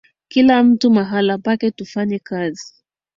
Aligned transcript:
kila 0.27 0.63
mtu 0.63 0.91
mahala 0.91 1.37
pake 1.37 1.71
tufanye 1.71 2.19
kazi 2.19 2.73